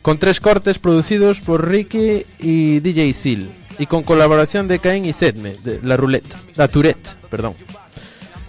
[0.00, 5.12] con tres cortes producidos por Ricky y DJ Zil, y con colaboración de Cain y
[5.12, 7.54] Zedme, de La Roulette, La Tourette, perdón.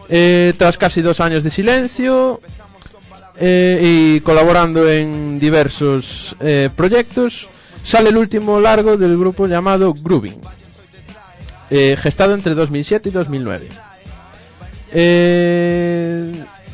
[0.08, 2.40] Eh, tras casi dos años de silencio
[3.38, 6.36] eh, y colaborando en diversos
[6.76, 7.50] proyectos,
[7.82, 10.40] sale el último largo del grupo llamado Grooving,
[11.98, 13.70] gestado entre 2007 y 2009.
[14.94, 16.32] Eh,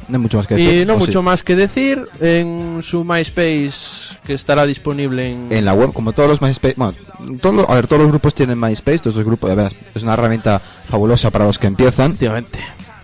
[0.07, 0.81] No mucho más que decir.
[0.81, 1.05] y no ¿o sí?
[1.07, 6.11] mucho más que decir en su MySpace que estará disponible en, En la web, como
[6.13, 6.75] todos los MySpace.
[6.77, 6.93] Bueno,
[7.41, 8.99] todos los- a ver, todos los grupos tienen MySpace.
[8.99, 12.07] Todos los grupos, a ver, es una herramienta fabulosa para los que empiezan.
[12.11, 12.59] Efectivamente.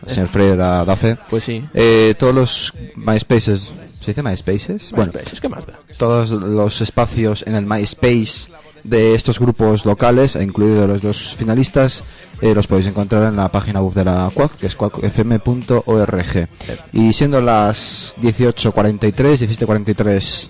[0.05, 1.18] Señor Freire da, da fe.
[1.30, 1.64] Pues sí.
[1.74, 3.74] Eh, todos los MySpaces.
[3.99, 4.91] ¿Se dice MySpaces?
[4.91, 5.80] Bueno, MySpace, ¿qué más da?
[5.97, 8.49] todos los espacios en el MySpace
[8.88, 12.03] de estos grupos locales, e incluidos los dos finalistas,
[12.41, 16.47] eh, los podéis encontrar en la página web de la CUAC, que es cuacfm.org.
[16.93, 20.49] Y siendo las 18.43, 17.43,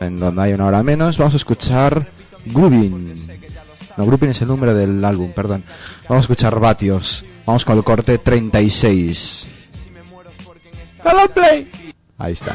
[0.00, 2.08] en donde hay una hora menos, vamos a escuchar
[2.46, 3.40] Grooving.
[3.96, 5.64] No, Grooving es el número del álbum, perdón.
[6.08, 7.24] Vamos a escuchar Vatios.
[7.44, 9.48] Vamos con el corte 36.
[11.04, 11.70] ¡Hello, Play!
[12.18, 12.54] Ahí está.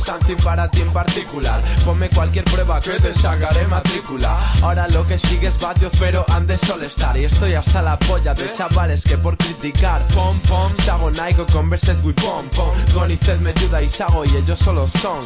[0.00, 1.62] Something para ti en particular.
[1.84, 4.38] Ponme cualquier prueba que te sacaré matrícula.
[4.62, 7.98] Ahora lo que sigue es vatios pero han de solo estar Y estoy hasta la
[7.98, 12.70] polla de chavales que por criticar Pom pom, Sago Nike converses with pom pom.
[12.92, 13.08] Con
[13.42, 15.20] me ayuda y Sago y ellos solo son.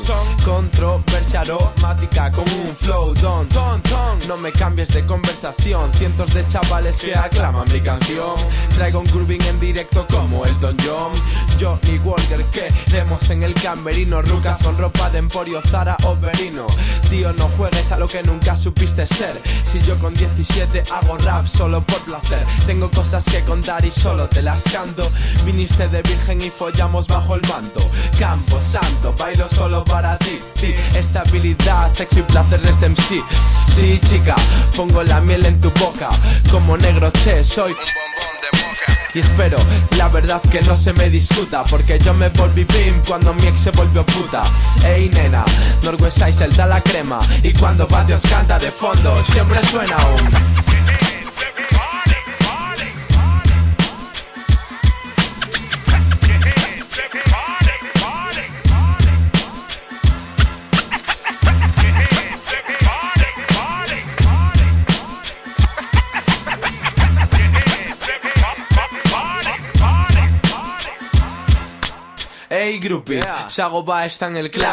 [0.44, 5.92] Controversia aromática con un flow don ton ton No me cambies de conversación.
[5.94, 8.34] Cientos de chavales que aclaman mi canción.
[8.74, 11.12] Traigo un grooving en directo como el Don John.
[11.60, 16.66] Johnny Walker queremos en el camerino Rucas con ropa de emporio Zara o Berino.
[17.10, 19.40] Tío no juegues a lo que nunca supiste ser.
[19.70, 22.44] Si yo con 17 hago rap solo por placer.
[22.66, 25.08] Tengo cosas que contar y solo te las canto.
[25.44, 27.80] Viniste de virgen y follamos bajo el manto.
[28.18, 33.24] Campo santo, bailo solo para ti Sí, estabilidad, sexo y placer de este MC
[33.76, 34.36] Sí chica,
[34.76, 36.08] pongo la miel en tu boca.
[36.50, 37.74] Como negro che, soy
[39.14, 39.58] y espero,
[39.96, 43.62] la verdad que no se me discuta Porque yo me volví pim cuando mi ex
[43.62, 44.42] se volvió puta.
[44.84, 45.44] Ey nena,
[45.82, 51.13] Norwest Isle da la crema Y cuando Patios canta de fondo Siempre suena un
[72.64, 74.64] Ey groupie, Sago va está en el club.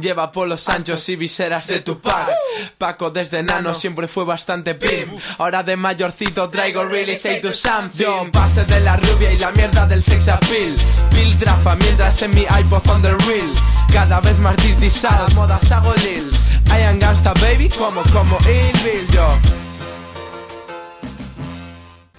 [0.00, 2.30] Lleva polos anchos y viseras de Tupac.
[2.78, 3.74] Paco desde nano.
[3.74, 7.98] siempre fue bastante pim Ahora de mayorcito traigo really say to something.
[7.98, 10.74] Yo pase de la rubia y la mierda del sex appeal.
[11.10, 13.52] Piltrafa mientras en mi iPod on the reel
[13.92, 16.30] Cada vez más dirtizado, moda Sago Lil.
[16.68, 19.28] I am gangsta baby como como Il Bill yo.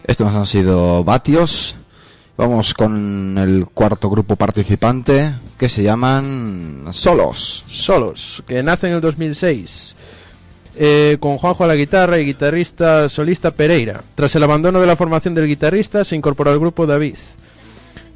[0.04, 1.76] Estos han sido Vatios.
[2.38, 7.64] Vamos con el cuarto grupo participante que se llaman Solos.
[7.68, 9.96] Solos, que nace en el 2006.
[10.80, 14.04] eh, con Juanjo a la guitarra y guitarrista solista Pereira.
[14.14, 17.16] Tras el abandono de la formación del guitarrista, se incorporó al grupo David,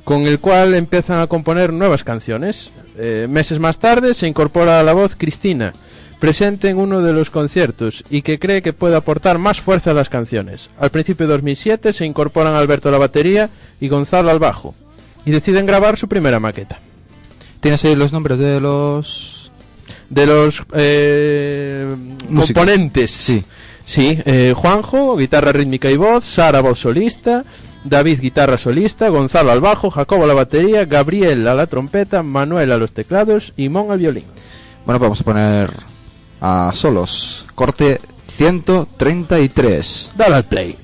[0.04, 2.70] con el cual empiezan a componer nuevas canciones.
[3.00, 5.74] Eh, meses más tarde se incorpora a la voz Cristina,
[6.22, 9.96] presente en uno de los conciertos y que cree que puede aportar más fuerza a
[9.96, 10.70] las canciones.
[10.80, 13.50] Al principio de 2007 se incorporan Alberto a la batería
[13.82, 14.76] y Gonzalo al bajo,
[15.26, 16.80] y deciden grabar su primera maqueta.
[17.60, 19.52] ¿Tienes ahí los nombres de los
[20.10, 21.94] De los eh,
[22.34, 23.10] componentes.
[23.12, 23.44] Sí.
[23.84, 27.44] Sí, eh, Juanjo, guitarra rítmica y voz, Sara, voz solista,
[27.84, 32.72] David, guitarra solista, Gonzalo al bajo, Jacobo a la batería, Gabriel a la trompeta, Manuel
[32.72, 34.26] a los teclados y Mon al violín.
[34.86, 35.91] Bueno, pues vamos a poner
[36.42, 37.46] a solos.
[37.56, 38.02] Corte
[38.38, 40.12] 133.
[40.16, 40.78] Dale al play.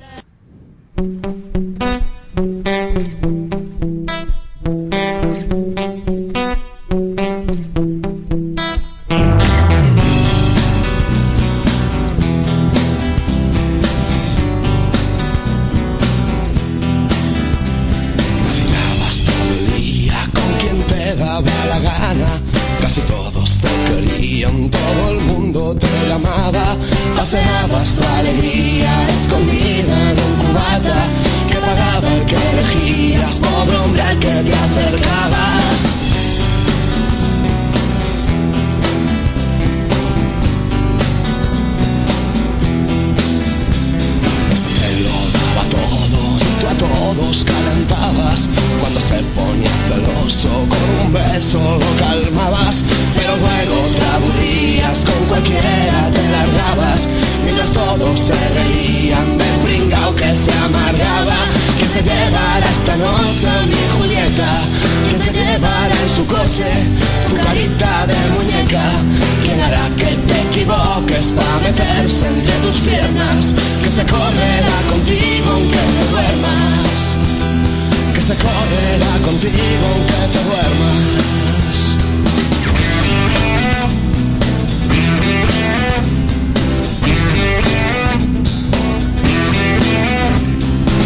[78.28, 79.54] Se correrá contigo
[79.94, 81.28] aunque te duermas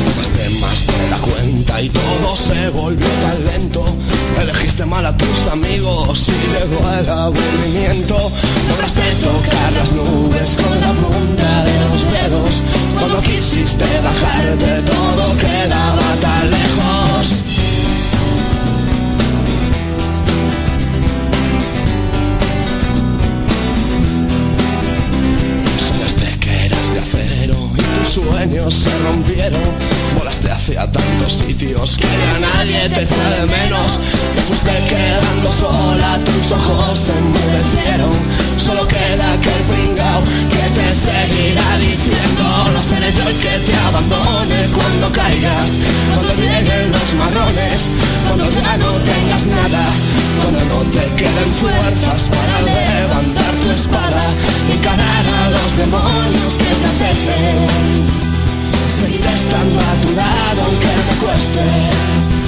[0.03, 3.85] Fumaste más de la cuenta y todo se volvió tan lento.
[4.41, 8.31] Elegiste mal a tus amigos y llegó el aburrimiento.
[8.69, 12.63] Lograste tocar las nubes con la punta de los dedos.
[12.97, 16.90] Cuando quisiste bajarte todo quedaba tan lejos.
[28.71, 29.61] Se rompieron.
[30.17, 33.99] Volaste hacia tantos sitios que ya nadie te echa de menos.
[34.35, 38.11] Te fuiste quedando sola, tus ojos se enmudecieron.
[38.57, 42.43] Solo queda aquel pringao que te seguirá diciendo:
[42.73, 45.77] No seré yo el que te abandone cuando caigas,
[46.15, 47.91] cuando lleguen los marrones,
[48.27, 49.83] cuando ya no tengas nada,
[50.39, 54.23] cuando no te queden fuerzas para levantar tu espada,
[54.71, 58.30] encarar a los demonios que te acechen.
[59.03, 62.40] A tu lado aunque me cueste.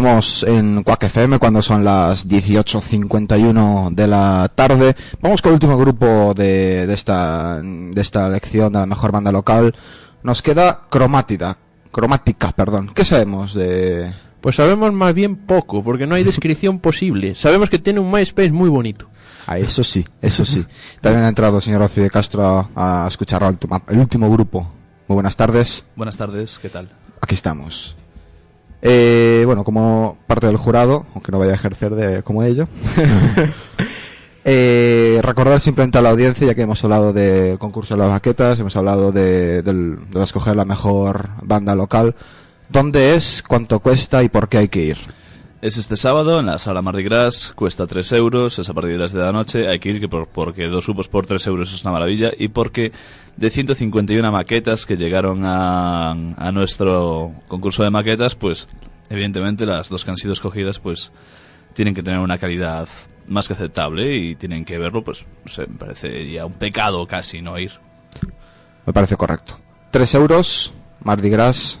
[0.00, 4.96] Continuamos en Quack FM cuando son las 18.51 de la tarde.
[5.20, 9.30] Vamos con el último grupo de, de esta, de esta lección de la mejor banda
[9.30, 9.74] local.
[10.22, 11.58] Nos queda Cromátida.
[11.92, 12.90] Cromática, perdón.
[12.94, 14.10] ¿Qué sabemos de...?
[14.40, 17.34] Pues sabemos más bien poco, porque no hay descripción posible.
[17.34, 19.06] Sabemos que tiene un MySpace muy bonito.
[19.46, 20.64] Ah, eso sí, eso sí.
[21.02, 23.42] También ha entrado el señor Oci de Castro a escuchar
[23.88, 24.66] el último grupo.
[25.08, 25.84] Muy buenas tardes.
[25.94, 26.88] Buenas tardes, ¿qué tal?
[27.20, 27.96] Aquí estamos.
[28.82, 32.66] Eh, bueno, como parte del jurado, aunque no vaya a ejercer de, como ello,
[34.44, 38.58] eh, recordar simplemente a la audiencia, ya que hemos hablado del concurso de las maquetas,
[38.58, 42.14] hemos hablado de, del- de escoger la mejor banda local,
[42.68, 44.96] dónde es, cuánto cuesta y por qué hay que ir.
[45.62, 48.98] Es este sábado en la sala Mardi Gras, cuesta 3 euros, es a partir de
[48.98, 51.74] las de la noche, hay que ir que por- porque dos grupos por 3 euros
[51.74, 52.92] es una maravilla y porque
[53.36, 56.14] de 151 maquetas que llegaron a,
[56.52, 58.68] nuestro concurso de maquetas, pues
[59.10, 61.12] evidentemente las dos que han sido escogidas pues
[61.74, 62.88] tienen que tener una calidad
[63.26, 67.06] más que aceptable y tienen que verlo, pues no sé, me parece ya un pecado
[67.06, 67.72] casi no ir.
[68.86, 69.60] Me parece correcto.
[69.90, 70.72] 3 euros,
[71.04, 71.80] Mardi Gras,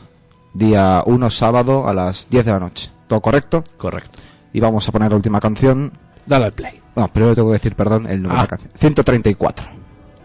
[0.52, 2.90] día 1 sábado a las 10 de la noche.
[3.10, 3.64] ¿Todo correcto?
[3.76, 4.20] Correcto.
[4.52, 5.90] Y vamos a poner la última canción.
[6.26, 6.80] Dale al play.
[6.94, 8.42] No, primero tengo que decir, perdón, el número Ah.
[8.42, 8.70] de la canción.
[8.76, 9.66] 134.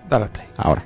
[0.08, 0.46] Dale al play.
[0.58, 0.84] Ahora.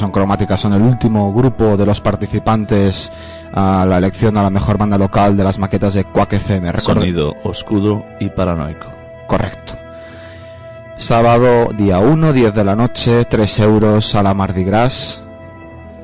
[0.00, 3.12] Son Cromática, son el último grupo de los participantes
[3.54, 6.72] a la elección a la mejor banda local de las maquetas de Quack FM.
[6.72, 8.88] Recorde- Sonido oscuro y paranoico.
[9.28, 9.74] Correcto.
[10.96, 15.22] Sábado, día 1, 10 de la noche, 3 euros a la Mardi Gras.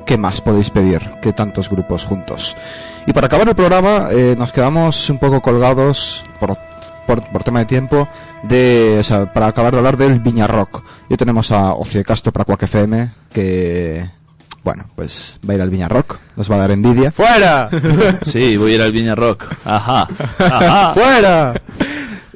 [0.05, 2.55] ¿Qué más podéis pedir que tantos grupos juntos?
[3.05, 6.57] Y para acabar el programa, eh, nos quedamos un poco colgados por,
[7.07, 8.07] por, por tema de tiempo
[8.43, 10.83] de, o sea, para acabar de hablar del Viña Rock.
[11.09, 14.07] Hoy tenemos a Ocio de Castro para Quack FM, que,
[14.63, 17.11] bueno, pues va a ir al Viña Rock, nos va a dar envidia.
[17.11, 17.69] ¡Fuera!
[18.21, 19.45] Sí, voy a ir al Viña Rock.
[19.65, 20.07] Ajá.
[20.39, 20.93] Ajá.
[20.93, 21.53] ¡Fuera!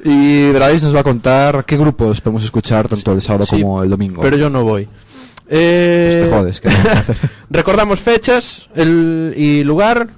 [0.04, 3.82] Y Bryce nos va a contar qué grupos podemos escuchar tanto el sábado Sí, como
[3.84, 4.20] el domingo.
[4.22, 4.86] Pero yo no voy.
[4.86, 7.16] Pues Eh, te jodes, ¿qué hacer?
[7.50, 10.08] Recordamos fechas el, y lugar.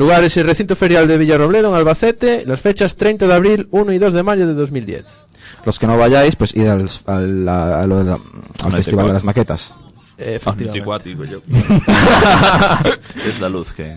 [0.00, 2.44] Lugar es el recinto ferial de Villarrobledo en Albacete.
[2.46, 5.26] Las fechas 30 de abril, 1 y 2 de mayo de 2010.
[5.66, 8.18] Los que no vayáis, pues id al, al, a lo de la-
[8.64, 9.74] al Festival de las Maquetas.
[10.16, 10.80] Eh, efectivamente.
[10.80, 11.40] 24, digo yo.
[13.26, 13.94] es la luz que...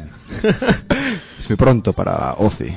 [1.40, 2.74] Es muy pronto para Oci.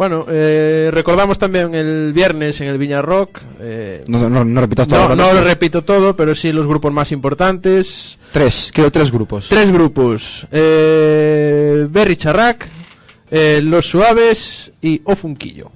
[0.00, 3.38] Bueno, eh, recordamos también el viernes en el Viña Rock.
[3.60, 5.14] eh, No, no, no repitas todo.
[5.14, 8.18] no, lo repito todo, pero sí los grupos más importantes.
[8.32, 9.50] Tres, quiero tres grupos.
[9.50, 10.46] Tres grupos.
[10.52, 12.66] Eh, Berry Charrac,
[13.30, 15.70] eh, Los Suaves y O Funquillo.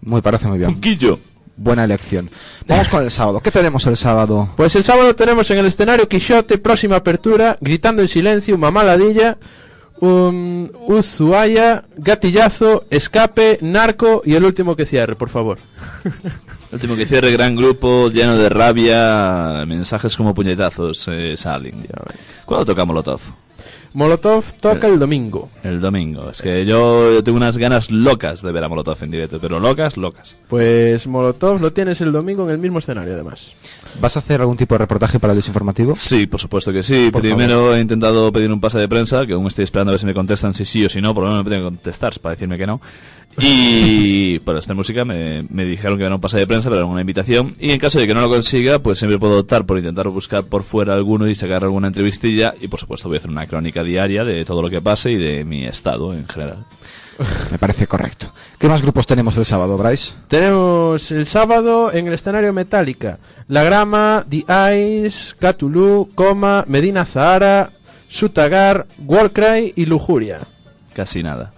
[0.00, 0.70] Muy parece muy bien.
[0.72, 1.18] Funquillo.
[1.58, 2.30] Buena elección.
[2.66, 3.40] Vamos con el sábado.
[3.40, 4.48] ¿Qué tenemos el sábado?
[4.56, 9.36] Pues el sábado tenemos en el escenario Quixote, próxima apertura, Gritando en Silencio, Mamá Ladilla,
[10.00, 15.58] um, Uzuaya, Gatillazo, Escape, Narco y el último que cierre, por favor.
[16.04, 16.12] El
[16.72, 21.86] último que cierre, gran grupo, lleno de rabia, mensajes como puñetazos eh, salen.
[22.44, 23.20] ¿Cuándo toca Molotov?
[23.94, 25.48] Molotov toca el domingo.
[25.62, 26.30] El domingo.
[26.30, 29.96] Es que yo tengo unas ganas locas de ver a Molotov en directo, pero locas,
[29.96, 30.36] locas.
[30.48, 33.54] Pues Molotov lo tienes el domingo en el mismo escenario, además.
[34.00, 35.96] ¿Vas a hacer algún tipo de reportaje para el desinformativo?
[35.96, 37.10] Sí, por supuesto que sí.
[37.10, 40.00] Por Primero he intentado pedir un pase de prensa, que aún estoy esperando a ver
[40.00, 42.18] si me contestan si sí o si no, por lo menos me tienen que contestar
[42.20, 42.80] para decirme que no.
[43.38, 46.86] Y para esta música me, me dijeron que era un pase de prensa, pero era
[46.86, 47.54] una invitación.
[47.58, 50.44] Y en caso de que no lo consiga, pues siempre puedo optar por intentar buscar
[50.44, 52.54] por fuera alguno y sacar alguna entrevistilla.
[52.60, 55.16] Y por supuesto voy a hacer una crónica diaria de todo lo que pase y
[55.16, 56.64] de mi estado en general.
[57.50, 58.32] Me parece correcto.
[58.58, 60.14] ¿Qué más grupos tenemos el sábado, Bryce?
[60.28, 64.44] Tenemos el sábado en el escenario Metallica, La Grama, The
[65.06, 67.70] Ice, Cthulhu, Coma, Medina Zahara,
[68.08, 70.40] Sutagar, Warcry y Lujuria.
[70.94, 71.52] Casi nada.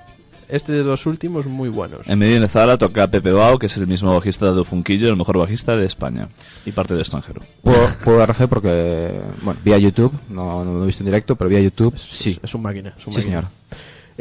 [0.49, 2.09] Este de los últimos muy buenos.
[2.09, 5.17] En Medina de Zara toca Pepe Bao, que es el mismo bajista de Funquillo, el
[5.17, 6.27] mejor bajista de España.
[6.67, 7.41] Y parte del extranjero.
[7.63, 11.37] Puedo, puedo dar fe porque, bueno, vía YouTube, no, no lo he visto en directo,
[11.37, 12.37] pero vía YouTube, sí.
[12.43, 12.93] Es un máquina.
[12.99, 13.23] es un Sí, máquina.
[13.43, 13.45] señor.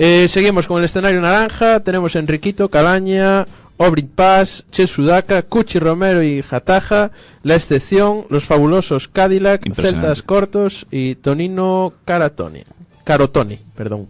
[0.02, 1.82] Eh, seguimos con el escenario naranja.
[1.82, 3.46] Tenemos a Enriquito, Calaña,
[3.76, 7.12] Obrit Paz, Che Sudaka, Cuchi Romero y Jataja.
[7.44, 9.62] La excepción, los fabulosos Cadillac.
[9.74, 12.64] Celtas Cortos y Tonino Caratoni.
[13.04, 14.08] Carotoni, perdón.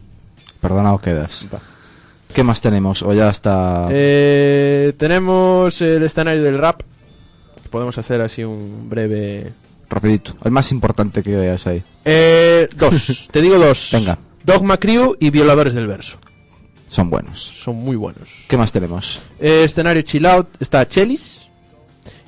[0.61, 1.47] Perdonado quedas.
[2.35, 3.01] ¿Qué más tenemos?
[3.01, 3.87] O ya está...
[3.89, 6.83] Eh, tenemos el escenario del rap.
[7.71, 9.51] Podemos hacer así un breve.
[9.89, 10.35] Rapidito.
[10.43, 11.81] El más importante que veas ahí.
[12.05, 13.89] Eh, dos, te digo dos.
[13.91, 14.19] Venga.
[14.53, 16.17] Dogma Crew y Violadores del Verso.
[16.87, 17.39] Son buenos.
[17.41, 18.45] Son muy buenos.
[18.47, 19.21] ¿Qué más tenemos?
[19.39, 21.47] Eh, escenario Chill Out está Chelis.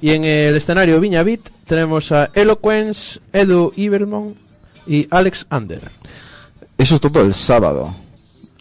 [0.02, 4.36] Y en el escenario Viña Beat tenemos a Eloquence, Edu Ibermon
[4.88, 5.92] y Alex Ander.
[6.78, 7.94] Eso es todo el sábado.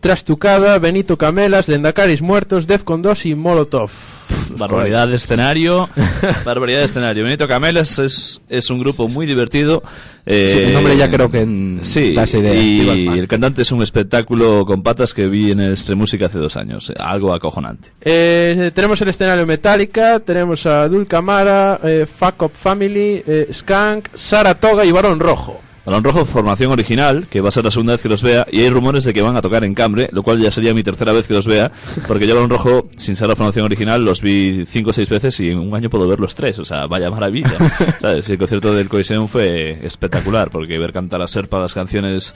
[0.00, 4.17] Trastucada, Benito Camelas, Lendacaris Muertos, Defcon 2 y Molotov.
[4.56, 5.88] Barbaridad de escenario.
[6.44, 7.24] barbaridad de escenario.
[7.24, 9.82] Benito Camelas es, es un grupo muy divertido.
[10.26, 12.54] eh, Sí, el nombre ya creo que Sí, idea.
[12.54, 16.56] Y el cantante es un espectáculo con patas que vi en el Música hace dos
[16.56, 16.90] años.
[16.90, 17.90] eh, Algo acojonante.
[18.00, 24.08] Eh, tenemos el escenario Metallica, tenemos a Dul Camara, eh, Fuck Up Family, eh, Skank,
[24.14, 25.60] Saratoga y Barón Rojo.
[25.88, 28.60] Balón Rojo, formación original, que va a ser la segunda vez que los vea, y
[28.60, 31.12] hay rumores de que van a tocar en Cambre, lo cual ya sería mi tercera
[31.12, 31.72] vez que los vea,
[32.06, 35.40] porque yo Balón Rojo, sin ser la formación original, los vi cinco o seis veces
[35.40, 37.56] y en un año puedo ver los tres, o sea, vaya maravilla.
[38.00, 38.28] ¿Sabes?
[38.28, 42.34] El concierto del Coliseum fue espectacular, porque ver cantar a Serpa las canciones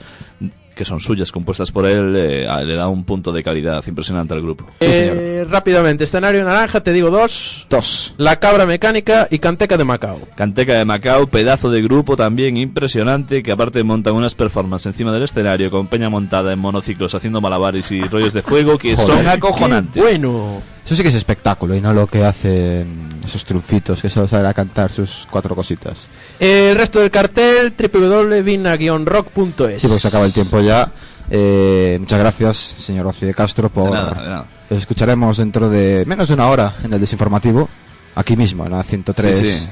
[0.75, 4.41] que son suyas, compuestas por él, eh, le da un punto de calidad impresionante al
[4.41, 4.65] grupo.
[4.79, 7.67] Eh, rápidamente, escenario naranja, te digo dos.
[7.69, 8.13] Dos.
[8.17, 10.19] La Cabra Mecánica y Canteca de Macao.
[10.35, 15.23] Canteca de Macao, pedazo de grupo también impresionante, que aparte montan unas performances encima del
[15.23, 19.17] escenario con peña montada en monociclos haciendo malabares y rollos de fuego que Joder.
[19.17, 19.93] son acojonantes.
[19.93, 20.72] ¡Qué bueno!
[20.85, 24.45] Eso sí que es espectáculo y no lo que hacen esos trufitos que solo saben
[24.47, 26.09] a cantar sus cuatro cositas.
[26.39, 29.81] El resto del cartel www.vina-rock.es.
[29.81, 30.91] Sí, porque se acaba el tiempo ya.
[31.29, 33.85] Eh, muchas gracias, señor Rossi de Castro, por...
[33.85, 34.45] De nada, de nada.
[34.69, 37.69] Les escucharemos dentro de menos de una hora en el desinformativo,
[38.15, 39.69] aquí mismo, en la 103, Sí, sí.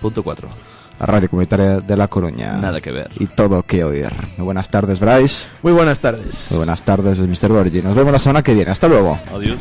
[0.00, 0.48] Punto 4.
[1.00, 2.52] la radio comunitaria de La Coruña.
[2.52, 3.10] Nada que ver.
[3.18, 4.10] Y todo que oír.
[4.36, 5.48] Muy buenas tardes, Bryce.
[5.62, 6.46] Muy buenas tardes.
[6.50, 7.48] Muy buenas tardes, Mr.
[7.48, 7.82] Borgi.
[7.82, 8.70] Nos vemos la semana que viene.
[8.70, 9.18] Hasta luego.
[9.34, 9.58] Adiós.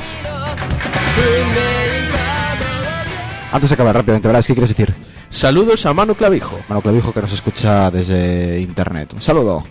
[3.51, 4.95] Antes de acabar rápidamente, Bryce, ¿qué quieres decir?
[5.29, 6.59] Saludos a Manu Clavijo.
[6.69, 9.13] Mano Clavijo que nos escucha desde internet.
[9.13, 9.63] Un saludo.